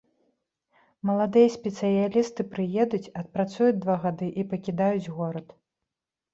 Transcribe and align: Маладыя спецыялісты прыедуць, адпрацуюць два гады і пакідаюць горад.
Маладыя 1.09 1.49
спецыялісты 1.57 2.41
прыедуць, 2.55 3.03
адпрацуюць 3.23 3.79
два 3.87 3.95
гады 4.09 4.33
і 4.41 4.49
пакідаюць 4.55 5.11
горад. 5.21 5.47